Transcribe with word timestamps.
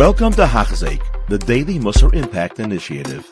Welcome 0.00 0.32
to 0.32 0.46
Hachzik, 0.46 1.02
the 1.28 1.36
Daily 1.36 1.78
Musar 1.78 2.14
Impact 2.14 2.58
Initiative. 2.58 3.28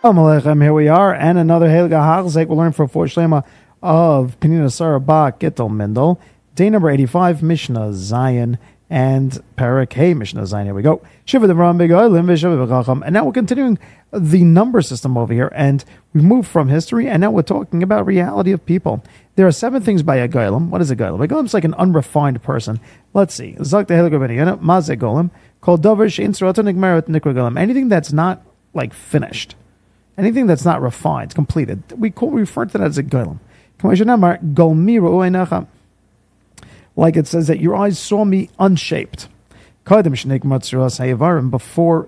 Here 0.00 0.72
we 0.72 0.86
are, 0.86 1.14
and 1.14 1.36
another 1.36 1.68
Helga 1.68 1.96
Hachzik. 1.96 2.46
We'll 2.46 2.58
learn 2.58 2.70
for 2.70 2.86
Four 2.86 3.06
Shlema 3.06 3.44
of 3.82 4.38
Penina 4.38 4.70
Sarah 4.70 5.00
Bach 5.00 5.40
Gittel 5.40 5.68
Mendel. 5.68 6.20
Day 6.54 6.70
number 6.70 6.88
85, 6.88 7.42
Mishnah 7.42 7.92
Zion 7.94 8.56
and 8.88 9.42
Parak. 9.56 9.92
Hey, 9.92 10.14
Mishnah 10.14 10.46
Zion, 10.46 10.66
here 10.66 10.74
we 10.74 10.82
go. 10.82 11.02
Shiva 11.24 11.46
Devram 11.46 11.76
Begolim, 11.76 12.26
Vishiva 12.26 12.66
Begacham. 12.66 13.02
And 13.04 13.12
now 13.12 13.24
we're 13.24 13.32
continuing 13.32 13.78
the 14.12 14.44
number 14.44 14.80
system 14.82 15.18
over 15.18 15.34
here, 15.34 15.50
and 15.54 15.84
we've 16.12 16.24
moved 16.24 16.48
from 16.48 16.68
history, 16.68 17.08
and 17.08 17.20
now 17.20 17.30
we're 17.30 17.42
talking 17.42 17.82
about 17.82 18.06
reality 18.06 18.52
of 18.52 18.64
people. 18.64 19.02
There 19.34 19.46
are 19.46 19.52
seven 19.52 19.82
things 19.82 20.02
by 20.02 20.16
a 20.16 20.28
Golim. 20.28 20.68
What 20.68 20.80
is 20.80 20.90
a 20.90 20.96
Golim? 20.96 21.22
A 21.22 21.28
Golim 21.28 21.46
is 21.46 21.54
like 21.54 21.64
an 21.64 21.74
unrefined 21.74 22.42
person. 22.42 22.80
Let's 23.12 23.34
see. 23.34 23.56
Zak 23.62 23.88
the 23.88 23.94
Maze 24.62 24.88
Golim, 24.90 25.30
called 25.60 25.82
Dover 25.82 26.06
Shein 26.06 26.30
Nikmarat. 26.30 27.56
Anything 27.58 27.88
that's 27.88 28.12
not 28.12 28.42
like 28.72 28.94
finished, 28.94 29.56
anything 30.16 30.46
that's 30.46 30.64
not 30.64 30.80
refined, 30.80 31.34
completed, 31.34 31.82
we 31.98 32.10
call 32.10 32.30
we 32.30 32.40
refer 32.42 32.66
to 32.66 32.78
that 32.78 32.84
as 32.84 32.98
a 32.98 33.02
Golim. 33.02 33.40
Like 36.96 37.16
it 37.16 37.26
says 37.26 37.46
that 37.46 37.60
your 37.60 37.76
eyes 37.76 37.98
saw 37.98 38.24
me 38.24 38.50
unshaped. 38.58 39.28
Before 39.84 40.02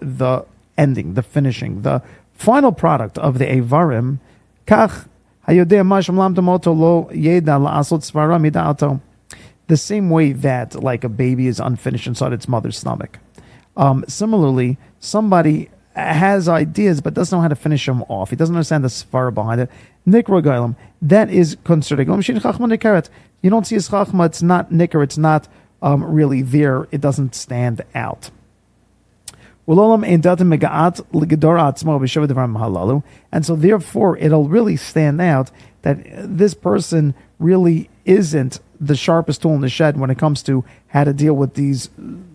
the 0.01 0.47
ending, 0.77 1.15
the 1.15 1.23
finishing, 1.23 1.83
the 1.83 2.03
final 2.33 2.73
product 2.73 3.19
of 3.19 3.39
the 3.39 3.47
Avarim, 3.47 4.19
the 9.67 9.77
same 9.77 10.11
way 10.11 10.33
that 10.33 10.83
like 10.83 11.05
a 11.05 11.09
baby 11.09 11.47
is 11.47 11.61
unfinished 11.61 12.07
inside 12.07 12.33
its 12.33 12.49
mother's 12.49 12.79
stomach. 12.79 13.19
Um, 13.77 14.05
similarly, 14.09 14.79
somebody 14.99 15.71
has 15.95 16.49
ideas 16.49 17.01
but 17.01 17.15
doesn't 17.15 17.37
know 17.37 17.43
how 17.43 17.49
to 17.49 17.57
finish 17.57 17.87
them 17.87 18.03
off. 18.09 18.31
He 18.31 18.37
doesn't 18.37 18.55
understand 18.55 18.85
the 18.85 18.89
svara 18.89 19.33
behind 19.33 19.61
it. 19.61 19.71
That 21.03 21.31
is 21.31 21.57
considered. 21.65 22.09
You 23.43 23.51
don't 23.51 23.67
see 23.67 23.77
his 23.77 23.89
chachma, 23.89 24.27
it's 24.27 24.43
not 24.43 24.73
nicker, 24.73 25.03
it's 25.03 25.19
not 25.19 25.49
um, 25.83 26.03
really 26.03 26.43
there, 26.43 26.89
it 26.91 27.01
doesn't 27.01 27.35
stand 27.35 27.83
out. 27.95 28.31
And 33.31 33.45
so, 33.45 33.55
therefore, 33.55 34.17
it'll 34.17 34.49
really 34.49 34.77
stand 34.77 35.21
out 35.21 35.51
that 35.83 35.99
this 36.05 36.55
person 36.55 37.15
really 37.39 37.91
isn't 38.07 38.61
the 38.81 38.97
sharpest 38.97 39.43
tool 39.43 39.55
in 39.55 39.61
the 39.61 39.69
shed 39.69 39.99
when 39.99 40.09
it 40.11 40.19
comes 40.19 40.43
to 40.45 40.65
how 40.89 41.05
to 41.05 41.13
deal 41.13 41.35
with 41.35 41.55
these 41.55 41.91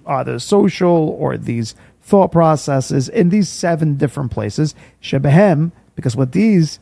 either 0.05 0.37
social 0.37 1.09
or 1.09 1.37
these 1.37 1.73
thought 2.01 2.31
processes 2.31 3.09
in 3.09 3.29
these 3.29 3.49
seven 3.49 3.95
different 3.95 4.31
places. 4.31 4.75
Because 5.95 6.15
with 6.15 6.33
these, 6.33 6.79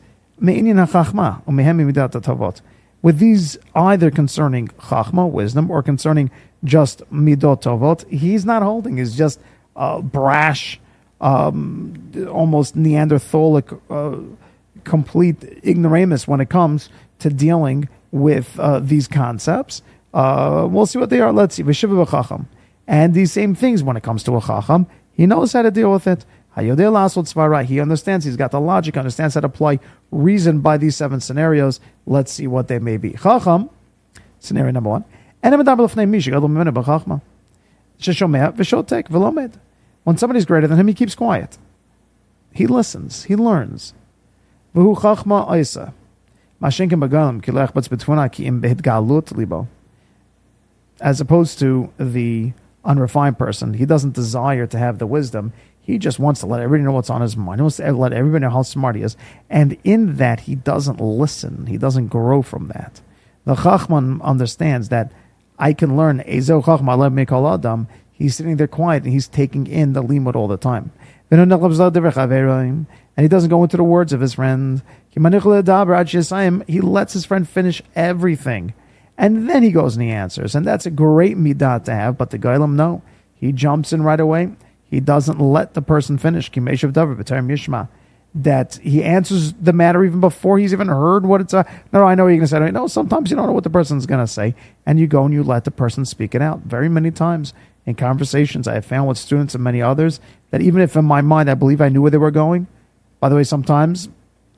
with 3.02 3.18
these 3.18 3.58
either 3.74 4.10
concerning 4.10 4.68
chachma, 4.68 5.30
wisdom, 5.30 5.70
or 5.70 5.82
concerning 5.82 6.30
just 6.64 7.00
midot 7.12 7.62
tovot, 7.62 8.08
he's 8.08 8.44
not 8.44 8.62
holding. 8.62 8.96
He's 8.96 9.16
just 9.16 9.40
uh, 9.74 10.00
brash, 10.00 10.80
um, 11.20 12.12
almost 12.30 12.76
Neanderthalic, 12.76 13.78
uh, 13.90 14.18
complete 14.84 15.42
ignoramus 15.64 16.26
when 16.26 16.40
it 16.40 16.48
comes 16.48 16.88
to 17.18 17.30
dealing 17.30 17.88
with 18.12 18.58
uh, 18.58 18.78
these 18.78 19.08
concepts. 19.08 19.82
Uh, 20.14 20.68
we'll 20.70 20.86
see 20.86 20.98
what 20.98 21.10
they 21.10 21.20
are. 21.20 21.32
Let's 21.32 21.54
see. 21.56 21.64
And 22.86 23.14
these 23.14 23.32
same 23.32 23.54
things 23.54 23.82
when 23.82 23.96
it 23.96 24.02
comes 24.02 24.22
to 24.24 24.36
a 24.36 24.40
chacham, 24.40 24.86
he 25.12 25.26
knows 25.26 25.52
how 25.52 25.62
to 25.62 25.70
deal 25.70 25.92
with 25.92 26.06
it. 26.06 26.24
He 26.56 27.80
understands. 27.80 28.24
He's 28.24 28.36
got 28.36 28.50
the 28.50 28.60
logic. 28.60 28.96
Understands 28.96 29.34
how 29.34 29.40
to 29.40 29.46
apply 29.46 29.80
reason 30.10 30.60
by 30.60 30.76
these 30.76 30.96
seven 30.96 31.20
scenarios. 31.20 31.80
Let's 32.06 32.32
see 32.32 32.46
what 32.46 32.68
they 32.68 32.78
may 32.78 32.96
be. 32.96 33.12
Chacham, 33.12 33.70
scenario 34.38 34.72
number 34.72 34.90
one. 34.90 35.04
When 40.04 40.16
somebody's 40.16 40.44
greater 40.44 40.66
than 40.66 40.78
him, 40.78 40.88
he 40.88 40.94
keeps 40.94 41.14
quiet. 41.14 41.58
He 42.52 42.66
listens. 42.66 43.24
He 43.24 43.36
learns. 43.36 43.94
As 51.00 51.20
opposed 51.20 51.58
to 51.58 51.92
the 51.98 52.52
unrefined 52.84 53.38
person, 53.38 53.74
he 53.74 53.86
doesn't 53.86 54.14
desire 54.14 54.66
to 54.66 54.78
have 54.78 54.98
the 54.98 55.06
wisdom. 55.06 55.52
He 55.84 55.98
just 55.98 56.18
wants 56.20 56.40
to 56.40 56.46
let 56.46 56.60
everybody 56.60 56.86
know 56.86 56.92
what's 56.92 57.10
on 57.10 57.20
his 57.20 57.36
mind. 57.36 57.58
He 57.58 57.62
wants 57.62 57.78
to 57.78 57.92
let 57.92 58.12
everybody 58.12 58.42
know 58.42 58.50
how 58.50 58.62
smart 58.62 58.94
he 58.94 59.02
is. 59.02 59.16
And 59.50 59.76
in 59.82 60.16
that, 60.16 60.40
he 60.40 60.54
doesn't 60.54 61.00
listen. 61.00 61.66
He 61.66 61.76
doesn't 61.76 62.06
grow 62.06 62.40
from 62.40 62.68
that. 62.68 63.00
The 63.44 63.56
Chachman 63.56 64.22
understands 64.22 64.88
that 64.90 65.12
I 65.58 65.72
can 65.72 65.96
learn 65.96 66.20
Adam. 66.20 67.88
He's 68.12 68.36
sitting 68.36 68.56
there 68.56 68.68
quiet 68.68 69.02
and 69.02 69.12
he's 69.12 69.26
taking 69.26 69.66
in 69.66 69.92
the 69.92 70.02
limud 70.02 70.36
all 70.36 70.46
the 70.46 70.56
time. 70.56 70.92
And 71.30 71.40
he 71.40 73.28
doesn't 73.28 73.50
go 73.50 73.62
into 73.64 73.76
the 73.76 73.84
words 73.84 74.12
of 74.12 74.20
his 74.20 74.34
friend. 74.34 74.82
He 75.10 76.80
lets 76.80 77.12
his 77.12 77.24
friend 77.24 77.48
finish 77.48 77.82
everything. 77.96 78.74
And 79.18 79.50
then 79.50 79.62
he 79.62 79.72
goes 79.72 79.96
and 79.96 80.04
he 80.04 80.10
answers. 80.10 80.54
And 80.54 80.64
that's 80.64 80.86
a 80.86 80.90
great 80.90 81.36
midah 81.36 81.84
to 81.84 81.92
have. 81.92 82.16
But 82.16 82.30
the 82.30 82.38
Gailam, 82.38 82.74
no. 82.74 83.02
He 83.34 83.50
jumps 83.50 83.92
in 83.92 84.02
right 84.02 84.20
away. 84.20 84.52
He 84.92 85.00
doesn't 85.00 85.40
let 85.40 85.72
the 85.72 85.80
person 85.80 86.18
finish. 86.18 86.50
That 88.34 88.74
he 88.82 89.02
answers 89.02 89.54
the 89.54 89.72
matter 89.72 90.04
even 90.04 90.20
before 90.20 90.58
he's 90.58 90.74
even 90.74 90.88
heard 90.88 91.24
what 91.24 91.40
it's. 91.40 91.54
A, 91.54 91.64
no, 91.94 92.04
I 92.04 92.14
know 92.14 92.26
you're 92.26 92.36
going 92.36 92.40
to 92.42 92.46
say. 92.46 92.70
No, 92.70 92.86
sometimes 92.86 93.30
you 93.30 93.36
don't 93.36 93.46
know 93.46 93.54
what 93.54 93.64
the 93.64 93.70
person's 93.70 94.04
going 94.04 94.20
to 94.20 94.30
say. 94.30 94.54
And 94.84 95.00
you 95.00 95.06
go 95.06 95.24
and 95.24 95.32
you 95.32 95.42
let 95.42 95.64
the 95.64 95.70
person 95.70 96.04
speak 96.04 96.34
it 96.34 96.42
out. 96.42 96.60
Very 96.60 96.90
many 96.90 97.10
times 97.10 97.54
in 97.86 97.94
conversations 97.94 98.68
I 98.68 98.74
have 98.74 98.84
found 98.84 99.08
with 99.08 99.16
students 99.16 99.54
and 99.54 99.64
many 99.64 99.80
others 99.80 100.20
that 100.50 100.60
even 100.60 100.82
if 100.82 100.94
in 100.94 101.06
my 101.06 101.22
mind 101.22 101.48
I 101.48 101.54
believe 101.54 101.80
I 101.80 101.88
knew 101.88 102.02
where 102.02 102.10
they 102.10 102.18
were 102.18 102.30
going, 102.30 102.66
by 103.18 103.30
the 103.30 103.36
way, 103.36 103.44
sometimes 103.44 104.10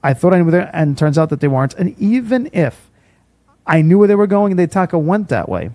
I 0.03 0.15
thought 0.15 0.35
I 0.35 0.41
knew 0.41 0.51
they 0.51 0.69
and 0.73 0.99
turns 0.99 1.17
out 1.17 1.31
that 1.31 1.39
they 1.39 1.47
weren't. 1.47 1.75
And 1.75 1.97
even 1.97 2.51
if 2.53 2.91
I 3.69 3.83
knew 3.83 4.01
where 4.01 4.09
they 4.09 4.17
were 4.17 4.27
going 4.27 4.51
and 4.51 4.59
they 4.59 4.67
taka 4.67 4.99
went 4.99 5.29
that 5.29 5.49
way, 5.49 5.71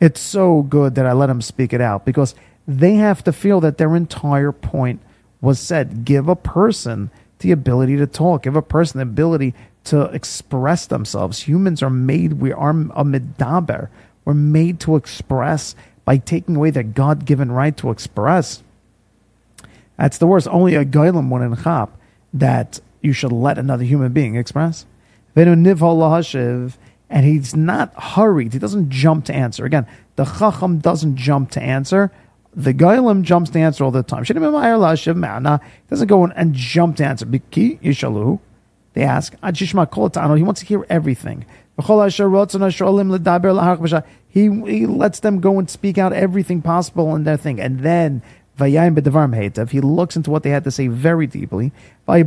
it's 0.00 0.20
so 0.20 0.60
good 0.60 0.96
that 0.96 1.06
I 1.06 1.12
let 1.12 1.28
them 1.28 1.40
speak 1.40 1.72
it 1.72 1.80
out 1.80 2.04
because 2.04 2.34
they 2.66 2.94
have 2.94 3.24
to 3.24 3.32
feel 3.32 3.60
that 3.60 3.78
their 3.78 3.96
entire 3.96 4.52
point 4.52 5.00
was 5.40 5.58
said. 5.58 6.04
Give 6.04 6.28
a 6.28 6.36
person 6.36 7.10
the 7.40 7.52
ability 7.52 7.96
to 7.96 8.06
talk, 8.06 8.42
give 8.44 8.56
a 8.56 8.62
person 8.62 8.98
the 8.98 9.02
ability 9.02 9.54
to 9.84 10.02
express 10.02 10.86
themselves. 10.86 11.42
Humans 11.42 11.82
are 11.82 11.90
made, 11.90 12.34
we 12.34 12.52
are 12.52 12.70
a 12.70 13.04
medaber. 13.04 13.88
We're 14.24 14.34
made 14.34 14.78
to 14.80 14.96
express 14.96 15.74
by 16.04 16.18
taking 16.18 16.56
away 16.56 16.70
their 16.70 16.82
God 16.82 17.24
given 17.24 17.50
right 17.50 17.76
to 17.78 17.90
express. 17.90 18.62
That's 19.96 20.18
the 20.18 20.26
worst. 20.26 20.48
Only 20.48 20.74
a 20.74 20.84
goylem 20.84 21.28
one 21.28 21.42
in 21.42 21.56
chap 21.56 21.90
that 22.34 22.80
you 23.00 23.12
should 23.12 23.32
let 23.32 23.58
another 23.58 23.84
human 23.84 24.12
being 24.12 24.36
express. 24.36 24.86
And 27.12 27.26
he's 27.26 27.56
not 27.56 27.94
hurried. 27.96 28.52
He 28.52 28.58
doesn't 28.58 28.90
jump 28.90 29.24
to 29.26 29.34
answer. 29.34 29.64
Again, 29.64 29.86
the 30.16 30.24
chacham 30.24 30.78
doesn't 30.78 31.16
jump 31.16 31.50
to 31.52 31.62
answer. 31.62 32.12
The 32.54 32.74
goylem 32.74 33.22
jumps 33.22 33.50
to 33.50 33.60
answer 33.60 33.84
all 33.84 33.90
the 33.90 34.02
time. 34.02 34.24
He 34.24 34.32
doesn't 34.32 36.06
go 36.08 36.24
and 36.24 36.54
jump 36.54 36.96
to 36.96 37.04
answer. 37.04 37.26
They 37.26 39.02
ask. 39.04 39.34
He 39.42 39.74
wants 39.74 40.60
to 40.60 40.66
hear 40.66 40.86
everything. 40.90 41.46
He, 44.32 44.40
he 44.42 44.86
lets 44.86 45.20
them 45.20 45.40
go 45.40 45.58
and 45.58 45.70
speak 45.70 45.96
out 45.96 46.12
everything 46.12 46.60
possible 46.60 47.14
in 47.16 47.24
their 47.24 47.36
thing. 47.36 47.60
And 47.60 47.80
then 47.80 48.22
he 48.58 49.80
looks 49.80 50.16
into 50.16 50.30
what 50.30 50.42
they 50.42 50.50
had 50.50 50.64
to 50.64 50.70
say 50.70 50.88
very 50.88 51.26
deeply. 51.26 51.72
He 52.06 52.22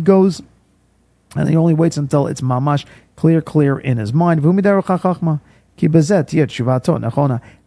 goes 0.00 0.42
and 1.34 1.48
he 1.48 1.56
only 1.56 1.74
waits 1.74 1.96
until 1.96 2.26
it's 2.26 2.40
mamash 2.40 2.84
clear, 3.22 3.40
clear 3.40 3.78
in 3.78 3.98
his 3.98 4.12
mind. 4.12 4.44
And 4.44 4.58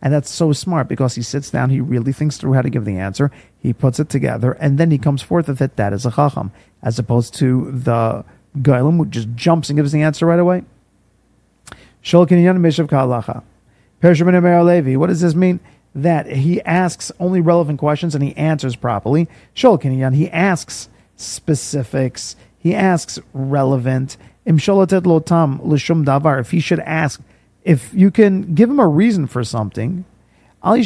that's 0.02 0.30
so 0.30 0.52
smart 0.52 0.90
because 0.90 1.16
he 1.16 1.22
sits 1.22 1.50
down, 1.50 1.70
he 1.70 1.80
really 1.80 2.12
thinks 2.12 2.36
through 2.36 2.52
how 2.52 2.62
to 2.62 2.70
give 2.70 2.84
the 2.84 2.98
answer, 2.98 3.32
he 3.58 3.72
puts 3.72 3.98
it 3.98 4.10
together, 4.10 4.52
and 4.52 4.78
then 4.78 4.92
he 4.92 4.98
comes 4.98 5.22
forth 5.22 5.48
with 5.48 5.62
it. 5.62 5.78
That 5.78 5.94
is 5.94 6.06
a 6.06 6.12
chacham, 6.12 6.52
as 6.84 7.00
opposed 7.00 7.34
to 7.36 7.72
the 7.72 8.26
Gailim 8.58 8.98
who 8.98 9.06
just 9.06 9.30
jumps 9.34 9.70
and 9.70 9.78
gives 9.78 9.94
the 9.94 10.02
answer 10.02 10.26
right 10.26 10.40
away. 10.40 10.66
What 12.02 12.28
does 15.08 15.22
this 15.22 15.36
mean? 15.36 15.62
That 15.96 16.28
he 16.28 16.62
asks 16.64 17.14
only 17.18 17.40
relevant 17.40 17.80
questions 17.80 18.14
and 18.14 18.22
he 18.22 18.36
answers 18.36 18.76
properly. 18.76 19.30
He 19.54 20.30
asks 20.32 20.90
specifics. 21.16 22.36
He 22.66 22.74
asks 22.74 23.20
relevant. 23.32 24.18
lotam 24.48 25.64
l'shum 25.64 26.04
davar, 26.04 26.40
If 26.40 26.50
he 26.50 26.60
should 26.60 26.80
ask 26.80 27.22
if 27.64 27.94
you 27.94 28.10
can 28.10 28.56
give 28.56 28.72
him 28.72 28.80
a 28.80 28.88
reason 28.88 29.28
for 29.28 29.44
something. 29.44 30.04
That 30.64 30.80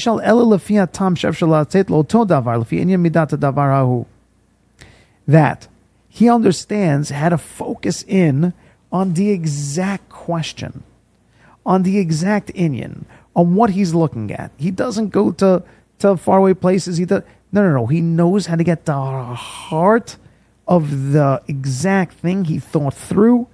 he 6.10 6.30
understands 6.30 7.10
how 7.12 7.30
to 7.30 7.38
focus 7.38 8.04
in 8.06 8.52
on 8.92 9.14
the 9.14 9.30
exact 9.30 10.10
question, 10.10 10.84
on 11.66 11.84
the 11.84 11.98
exact 11.98 12.54
inyan, 12.56 13.06
on 13.34 13.56
what 13.56 13.70
he's 13.70 13.94
looking 13.94 14.34
at. 14.34 14.52
He 14.58 14.70
doesn't 14.70 15.12
go 15.12 15.32
to 15.32 15.64
to 16.00 16.18
faraway 16.18 16.56
places. 16.56 16.98
He 16.98 17.06
does 17.06 17.24
no, 17.54 17.64
no, 17.64 17.72
no. 17.72 17.86
He 17.86 18.02
knows 18.02 18.48
how 18.48 18.58
to 18.58 18.66
get 18.66 18.84
the 18.84 19.00
heart 19.00 20.18
of 20.70 21.12
the 21.12 21.42
exact 21.48 22.14
thing 22.14 22.46
he 22.46 22.60
thought 22.60 22.94
through. 22.94 23.48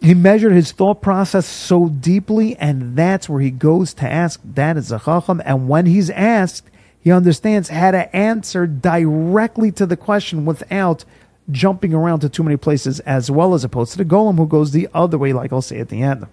He 0.00 0.14
measured 0.14 0.52
his 0.52 0.70
thought 0.70 1.02
process 1.02 1.46
so 1.46 1.88
deeply, 1.88 2.54
and 2.56 2.94
that's 2.96 3.28
where 3.28 3.40
he 3.40 3.50
goes 3.50 3.92
to 3.94 4.08
ask. 4.08 4.40
That 4.44 4.76
is 4.76 4.92
a 4.92 5.00
chacham. 5.00 5.42
And 5.44 5.68
when 5.68 5.86
he's 5.86 6.10
asked, 6.10 6.70
he 7.00 7.10
understands 7.10 7.70
how 7.70 7.90
to 7.90 8.14
answer 8.14 8.66
directly 8.66 9.72
to 9.72 9.86
the 9.86 9.96
question 9.96 10.44
without 10.44 11.04
jumping 11.50 11.94
around 11.94 12.20
to 12.20 12.28
too 12.28 12.44
many 12.44 12.56
places, 12.56 13.00
as 13.00 13.30
well 13.30 13.54
as 13.54 13.64
opposed 13.64 13.92
to 13.92 13.98
the 13.98 14.04
golem 14.04 14.36
who 14.36 14.46
goes 14.46 14.70
the 14.70 14.88
other 14.94 15.16
way, 15.18 15.32
like 15.32 15.52
I'll 15.52 15.62
say 15.62 15.80
at 15.80 15.88
the 15.88 16.02
end. 16.02 16.26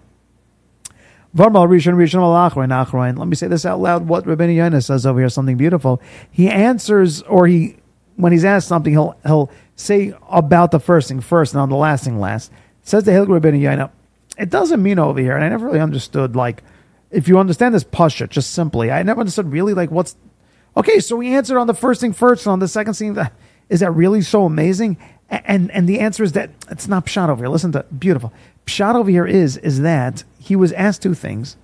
Let 1.34 1.52
me 1.52 1.78
say 3.36 3.48
this 3.48 3.66
out 3.66 3.80
loud. 3.80 4.06
What 4.08 4.24
Rabbeinu 4.24 4.54
Yonah 4.54 4.80
says 4.80 5.04
over 5.04 5.18
here, 5.20 5.28
something 5.28 5.56
beautiful. 5.56 6.00
He 6.30 6.48
answers, 6.48 7.22
or 7.22 7.46
he, 7.46 7.76
when 8.16 8.32
he's 8.32 8.44
asked 8.44 8.68
something, 8.68 8.92
he'll 8.92 9.16
he'll 9.24 9.50
say 9.76 10.14
about 10.28 10.70
the 10.70 10.80
first 10.80 11.08
thing 11.08 11.20
first, 11.20 11.52
and 11.52 11.60
on 11.60 11.68
the 11.68 11.76
last 11.76 12.04
thing 12.04 12.18
last. 12.18 12.50
Says 12.82 13.04
the 13.04 13.10
Hilg 13.10 13.26
Rabbeinu 13.26 13.60
Yonah. 13.60 13.90
It 14.38 14.50
doesn't 14.50 14.82
mean 14.82 14.98
over 14.98 15.20
here, 15.20 15.34
and 15.34 15.44
I 15.44 15.48
never 15.48 15.66
really 15.66 15.80
understood. 15.80 16.36
Like, 16.36 16.62
if 17.10 17.26
you 17.26 17.38
understand 17.38 17.74
this 17.74 17.84
pasha, 17.84 18.26
just 18.26 18.52
simply, 18.52 18.90
I 18.90 19.02
never 19.02 19.20
understood 19.20 19.50
really 19.50 19.74
like 19.74 19.90
what's. 19.90 20.16
Okay, 20.76 21.00
so 21.00 21.18
he 21.20 21.34
answered 21.34 21.58
on 21.58 21.66
the 21.66 21.74
first 21.74 22.00
thing 22.00 22.12
first, 22.12 22.46
and 22.46 22.52
on 22.52 22.58
the 22.58 22.68
second 22.68 22.94
thing. 22.94 23.18
Is 23.68 23.80
that 23.80 23.90
really 23.90 24.22
so 24.22 24.44
amazing? 24.44 24.96
And 25.28 25.70
and 25.72 25.88
the 25.88 25.98
answer 25.98 26.22
is 26.22 26.32
that 26.32 26.50
it's 26.70 26.86
not 26.86 27.06
pshat 27.06 27.28
over 27.28 27.42
here. 27.42 27.48
Listen 27.48 27.72
to 27.72 27.84
beautiful 27.84 28.32
pshat 28.66 28.94
over 28.94 29.10
here 29.10 29.26
is 29.26 29.56
is 29.56 29.80
that 29.80 30.24
he 30.38 30.56
was 30.56 30.72
asked 30.72 31.02
two 31.02 31.14
things, 31.14 31.56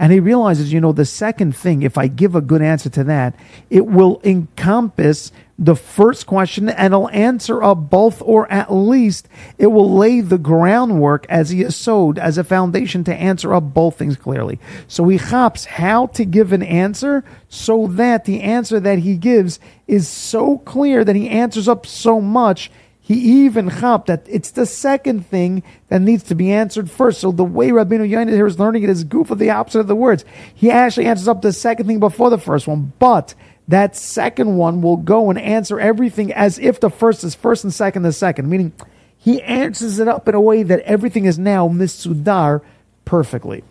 and 0.00 0.14
he 0.14 0.18
realizes, 0.18 0.72
you 0.72 0.80
know, 0.80 0.92
the 0.92 1.04
second 1.04 1.54
thing, 1.54 1.82
if 1.82 1.98
I 1.98 2.06
give 2.06 2.34
a 2.34 2.40
good 2.40 2.62
answer 2.62 2.88
to 2.88 3.04
that, 3.04 3.36
it 3.68 3.84
will 3.84 4.18
encompass 4.24 5.30
the 5.58 5.76
first 5.76 6.26
question 6.26 6.70
and 6.70 6.94
it'll 6.94 7.10
answer 7.10 7.62
up 7.62 7.90
both, 7.90 8.22
or 8.22 8.50
at 8.50 8.72
least 8.72 9.28
it 9.58 9.66
will 9.66 9.94
lay 9.94 10.22
the 10.22 10.38
groundwork 10.38 11.26
as 11.28 11.50
he 11.50 11.60
has 11.60 11.76
sowed 11.76 12.18
as 12.18 12.38
a 12.38 12.44
foundation 12.44 13.04
to 13.04 13.14
answer 13.14 13.52
up 13.52 13.74
both 13.74 13.98
things 13.98 14.16
clearly. 14.16 14.58
So 14.88 15.06
he 15.06 15.18
hops 15.18 15.66
how 15.66 16.06
to 16.06 16.24
give 16.24 16.54
an 16.54 16.62
answer 16.62 17.22
so 17.50 17.86
that 17.88 18.24
the 18.24 18.40
answer 18.40 18.80
that 18.80 19.00
he 19.00 19.18
gives 19.18 19.60
is 19.86 20.08
so 20.08 20.56
clear 20.56 21.04
that 21.04 21.14
he 21.14 21.28
answers 21.28 21.68
up 21.68 21.84
so 21.84 22.22
much 22.22 22.70
he 23.10 23.44
even 23.44 23.68
chopped 23.68 24.06
that 24.06 24.24
it's 24.28 24.52
the 24.52 24.64
second 24.64 25.26
thing 25.26 25.64
that 25.88 26.00
needs 26.00 26.22
to 26.22 26.36
be 26.36 26.52
answered 26.52 26.88
first. 26.88 27.20
So 27.20 27.32
the 27.32 27.42
way 27.42 27.70
Rabbeinu 27.70 28.08
Yonah 28.08 28.30
here 28.30 28.46
is 28.46 28.60
learning 28.60 28.84
it 28.84 28.88
is 28.88 29.02
goof 29.02 29.32
of 29.32 29.40
the 29.40 29.50
opposite 29.50 29.80
of 29.80 29.88
the 29.88 29.96
words. 29.96 30.24
He 30.54 30.70
actually 30.70 31.06
answers 31.06 31.26
up 31.26 31.42
the 31.42 31.52
second 31.52 31.88
thing 31.88 31.98
before 31.98 32.30
the 32.30 32.38
first 32.38 32.68
one, 32.68 32.92
but 33.00 33.34
that 33.66 33.96
second 33.96 34.56
one 34.56 34.80
will 34.80 34.96
go 34.96 35.28
and 35.28 35.40
answer 35.40 35.80
everything 35.80 36.32
as 36.32 36.60
if 36.60 36.78
the 36.78 36.88
first 36.88 37.24
is 37.24 37.34
first 37.34 37.64
and 37.64 37.74
second 37.74 38.06
is 38.06 38.16
second, 38.16 38.48
meaning 38.48 38.72
he 39.18 39.42
answers 39.42 39.98
it 39.98 40.06
up 40.06 40.28
in 40.28 40.36
a 40.36 40.40
way 40.40 40.62
that 40.62 40.78
everything 40.82 41.24
is 41.24 41.36
now 41.36 41.66
misudar 41.66 42.62
perfectly. 43.04 43.64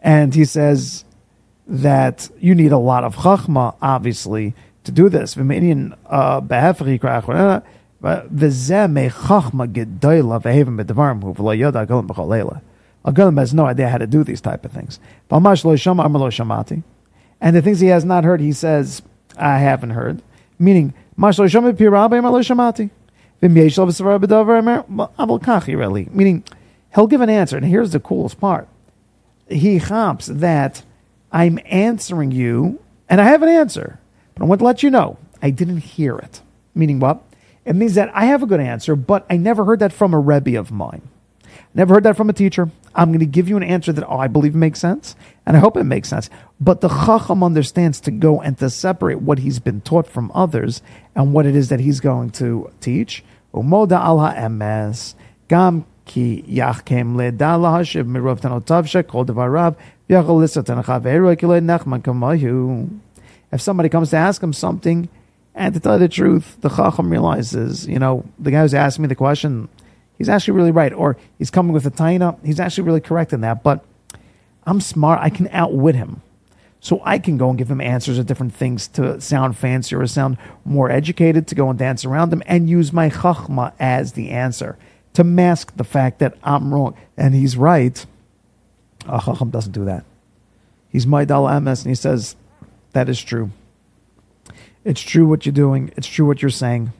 And 0.00 0.32
he 0.32 0.44
says 0.44 1.04
that 1.66 2.30
you 2.38 2.54
need 2.54 2.70
a 2.70 2.78
lot 2.78 3.02
of 3.02 3.16
chachma, 3.16 3.74
obviously, 3.82 4.54
to 4.84 4.92
do 4.92 5.08
this. 5.08 5.34
Agalim 13.04 13.38
has 13.38 13.54
no 13.54 13.66
idea 13.66 13.88
how 13.88 13.98
to 13.98 14.06
do 14.06 14.24
these 14.24 14.40
type 14.40 14.64
of 14.64 14.72
things. 14.72 14.98
And 17.40 17.56
the 17.56 17.62
things 17.62 17.80
he 17.80 17.88
has 17.88 18.04
not 18.04 18.24
heard, 18.24 18.40
he 18.40 18.52
says, 18.52 19.02
I 19.36 19.58
haven't 19.58 19.90
heard. 19.90 20.22
Meaning, 20.58 20.94
meaning 21.16 21.48
he'll 26.94 27.06
give 27.06 27.20
an 27.20 27.30
answer. 27.30 27.56
And 27.56 27.66
here's 27.66 27.92
the 27.92 28.00
coolest 28.00 28.40
part. 28.40 28.68
He 29.48 29.78
hops 29.78 30.26
that 30.26 30.82
I'm 31.32 31.58
answering 31.64 32.32
you, 32.32 32.80
and 33.08 33.20
I 33.20 33.24
have 33.24 33.42
an 33.42 33.48
answer, 33.48 33.98
but 34.34 34.42
I 34.42 34.46
want 34.46 34.60
to 34.60 34.64
let 34.64 34.82
you 34.82 34.90
know 34.90 35.18
I 35.42 35.50
didn't 35.50 35.78
hear 35.78 36.18
it. 36.18 36.42
Meaning 36.74 37.00
what? 37.00 37.22
It 37.70 37.76
means 37.76 37.94
that 37.94 38.10
I 38.12 38.24
have 38.24 38.42
a 38.42 38.46
good 38.46 38.58
answer, 38.58 38.96
but 38.96 39.24
I 39.30 39.36
never 39.36 39.64
heard 39.64 39.78
that 39.78 39.92
from 39.92 40.12
a 40.12 40.18
Rebbe 40.18 40.58
of 40.58 40.72
mine. 40.72 41.02
Never 41.72 41.94
heard 41.94 42.02
that 42.02 42.16
from 42.16 42.28
a 42.28 42.32
teacher. 42.32 42.68
I'm 42.96 43.10
going 43.10 43.20
to 43.20 43.26
give 43.26 43.48
you 43.48 43.56
an 43.56 43.62
answer 43.62 43.92
that 43.92 44.10
I 44.10 44.26
believe 44.26 44.56
makes 44.56 44.80
sense, 44.80 45.14
and 45.46 45.56
I 45.56 45.60
hope 45.60 45.76
it 45.76 45.84
makes 45.84 46.08
sense. 46.08 46.28
But 46.60 46.80
the 46.80 46.88
Chacham 46.88 47.44
understands 47.44 48.00
to 48.00 48.10
go 48.10 48.40
and 48.40 48.58
to 48.58 48.70
separate 48.70 49.22
what 49.22 49.38
he's 49.38 49.60
been 49.60 49.82
taught 49.82 50.08
from 50.08 50.32
others 50.34 50.82
and 51.14 51.32
what 51.32 51.46
it 51.46 51.54
is 51.54 51.68
that 51.68 51.78
he's 51.78 52.00
going 52.00 52.30
to 52.42 52.72
teach. 52.80 53.22
Umoda 53.54 54.00
al 54.00 54.18
ha'emes, 54.18 55.14
gam 55.46 55.86
ki 56.06 56.42
yachkem 56.48 57.14
le'da 57.14 57.54
lahashiv 57.54 58.02
mirov 58.04 58.40
tanotav 58.40 58.90
shekol 58.90 59.24
devarav 59.24 59.76
v'yachol 60.08 60.42
lisat 60.42 60.64
nachman 60.66 62.02
kamayu. 62.02 62.98
If 63.52 63.60
somebody 63.60 63.88
comes 63.88 64.10
to 64.10 64.16
ask 64.16 64.42
him 64.42 64.52
something, 64.52 65.08
and 65.60 65.74
to 65.74 65.80
tell 65.80 65.92
you 65.92 65.98
the 65.98 66.08
truth, 66.08 66.56
the 66.62 66.70
Chacham 66.70 67.10
realizes, 67.10 67.86
you 67.86 67.98
know, 67.98 68.24
the 68.38 68.50
guy 68.50 68.62
who's 68.62 68.72
asking 68.72 69.02
me 69.02 69.08
the 69.08 69.14
question, 69.14 69.68
he's 70.16 70.30
actually 70.30 70.54
really 70.54 70.70
right. 70.70 70.90
Or 70.90 71.18
he's 71.36 71.50
coming 71.50 71.74
with 71.74 71.84
a 71.84 71.90
taina, 71.90 72.42
he's 72.42 72.58
actually 72.58 72.84
really 72.84 73.02
correct 73.02 73.34
in 73.34 73.42
that. 73.42 73.62
But 73.62 73.84
I'm 74.64 74.80
smart, 74.80 75.20
I 75.20 75.28
can 75.28 75.48
outwit 75.52 75.94
him. 75.94 76.22
So 76.80 77.02
I 77.04 77.18
can 77.18 77.36
go 77.36 77.50
and 77.50 77.58
give 77.58 77.70
him 77.70 77.82
answers 77.82 78.16
of 78.16 78.24
different 78.24 78.54
things 78.54 78.88
to 78.88 79.20
sound 79.20 79.58
fancier 79.58 80.00
or 80.00 80.06
sound 80.06 80.38
more 80.64 80.90
educated, 80.90 81.46
to 81.48 81.54
go 81.54 81.68
and 81.68 81.78
dance 81.78 82.06
around 82.06 82.30
them, 82.30 82.42
and 82.46 82.70
use 82.70 82.90
my 82.90 83.10
chachma 83.10 83.74
as 83.78 84.14
the 84.14 84.30
answer 84.30 84.78
to 85.12 85.24
mask 85.24 85.76
the 85.76 85.84
fact 85.84 86.20
that 86.20 86.38
I'm 86.42 86.72
wrong 86.72 86.96
and 87.18 87.34
he's 87.34 87.58
right. 87.58 88.06
A 89.06 89.20
chacham 89.22 89.50
doesn't 89.50 89.72
do 89.72 89.84
that. 89.84 90.06
He's 90.88 91.06
my 91.06 91.26
dal 91.26 91.44
emes, 91.44 91.82
and 91.84 91.90
he 91.90 91.94
says 91.94 92.34
that 92.92 93.10
is 93.10 93.20
true. 93.22 93.50
It's 94.84 95.00
true 95.00 95.26
what 95.26 95.44
you're 95.44 95.52
doing. 95.52 95.92
It's 95.96 96.06
true 96.06 96.26
what 96.26 96.42
you're 96.42 96.50
saying. 96.50 96.92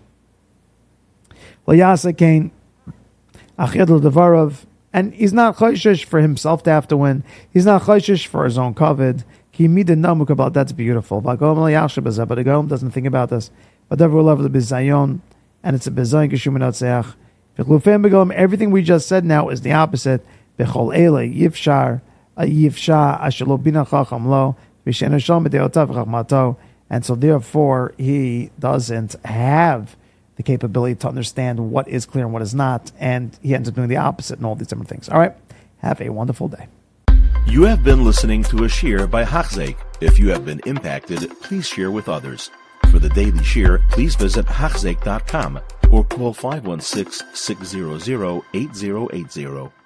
And 4.93 5.15
he's 5.15 5.33
not 5.33 5.57
chayshish 5.57 6.05
for 6.05 6.21
himself 6.21 6.63
to 6.65 6.71
have 6.71 6.89
to 6.89 6.97
win. 6.97 7.25
He's 7.53 7.67
not 7.67 7.83
chayshish 7.83 8.27
for 8.27 8.45
his 8.45 8.59
own 8.59 8.75
covet. 8.75 9.25
That's 9.57 10.73
beautiful. 10.73 11.21
But 11.21 11.39
the 11.39 12.43
Gom 12.45 12.67
doesn't 12.69 12.91
think 12.91 13.07
about 13.07 13.31
this. 13.31 13.51
But 13.89 14.01
and 14.03 15.77
it's 15.77 15.87
a 15.87 15.91
bezayon 15.91 16.31
kishuminat 16.31 17.15
Everything 18.35 18.71
we 18.71 18.83
just 18.83 19.07
said 19.07 19.25
now 19.25 19.49
is 19.49 19.61
the 19.61 19.73
opposite. 19.73 20.25
Bechol 20.59 20.97
ele 20.97 21.29
yifshar 21.29 22.01
yifsha 22.39 23.21
ashelo 23.21 23.63
bina 23.63 23.85
chacham 23.85 24.29
lo 24.29 24.57
and 26.90 27.04
so, 27.04 27.14
therefore, 27.14 27.94
he 27.97 28.50
doesn't 28.59 29.14
have 29.25 29.97
the 30.35 30.42
capability 30.42 30.97
to 30.97 31.09
understand 31.09 31.70
what 31.70 31.87
is 31.87 32.04
clear 32.04 32.25
and 32.25 32.32
what 32.32 32.42
is 32.42 32.54
not. 32.54 32.90
And 32.99 33.38
he 33.42 33.54
ends 33.54 33.68
up 33.68 33.76
doing 33.76 33.88
the 33.88 33.99
opposite 33.99 34.38
and 34.38 34.47
all 34.47 34.56
these 34.56 34.66
different 34.66 34.88
things. 34.88 35.09
All 35.09 35.18
right. 35.18 35.35
Have 35.78 36.00
a 36.00 36.09
wonderful 36.09 36.49
day. 36.49 36.66
You 37.47 37.62
have 37.64 37.85
been 37.85 38.04
listening 38.04 38.42
to 38.44 38.64
a 38.64 38.68
shear 38.68 39.06
by 39.06 39.25
Hachzeik. 39.25 39.76
If 40.00 40.18
you 40.18 40.30
have 40.30 40.44
been 40.44 40.61
impacted, 40.66 41.30
please 41.40 41.66
share 41.66 41.90
with 41.90 42.09
others. 42.09 42.50
For 42.90 42.99
the 42.99 43.09
daily 43.11 43.44
shear, 43.44 43.80
please 43.90 44.14
visit 44.14 44.47
Hachzeik.com 44.47 45.61
or 45.90 46.04
call 46.04 46.32
516 46.32 47.26
600 47.35 48.42
8080. 48.54 49.80